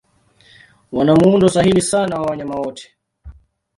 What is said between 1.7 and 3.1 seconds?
sana wa wanyama wote.